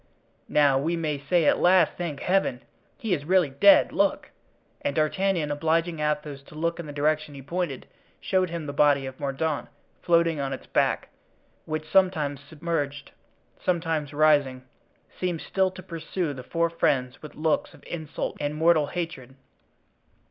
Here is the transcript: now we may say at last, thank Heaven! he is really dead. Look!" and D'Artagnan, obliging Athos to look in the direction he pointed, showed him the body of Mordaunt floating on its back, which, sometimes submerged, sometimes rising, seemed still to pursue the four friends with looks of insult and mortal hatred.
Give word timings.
now 0.49 0.79
we 0.79 0.95
may 0.95 1.19
say 1.19 1.45
at 1.45 1.59
last, 1.59 1.91
thank 1.95 2.21
Heaven! 2.21 2.63
he 2.97 3.13
is 3.13 3.23
really 3.23 3.51
dead. 3.51 3.91
Look!" 3.91 4.31
and 4.81 4.95
D'Artagnan, 4.95 5.51
obliging 5.51 5.99
Athos 5.99 6.41
to 6.47 6.55
look 6.55 6.79
in 6.79 6.87
the 6.87 6.91
direction 6.91 7.35
he 7.35 7.43
pointed, 7.43 7.85
showed 8.19 8.49
him 8.49 8.65
the 8.65 8.73
body 8.73 9.05
of 9.05 9.19
Mordaunt 9.19 9.69
floating 10.01 10.39
on 10.39 10.53
its 10.53 10.65
back, 10.65 11.09
which, 11.65 11.87
sometimes 11.87 12.39
submerged, 12.41 13.11
sometimes 13.63 14.11
rising, 14.11 14.63
seemed 15.19 15.39
still 15.41 15.69
to 15.69 15.83
pursue 15.83 16.33
the 16.33 16.41
four 16.41 16.71
friends 16.71 17.21
with 17.21 17.35
looks 17.35 17.75
of 17.75 17.83
insult 17.85 18.37
and 18.39 18.55
mortal 18.55 18.87
hatred. 18.87 19.35